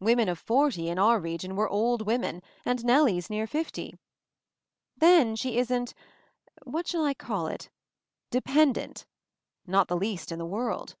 [0.00, 3.94] Women of forty, in our region, were old women, and Nellie's near fifty!
[4.96, 5.94] Then she isn't—
[6.64, 7.70] what shall I call it—
[8.32, 9.06] de pendent;
[9.68, 10.96] not the least in the world.